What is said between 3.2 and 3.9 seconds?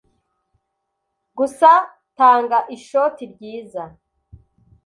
ryiza.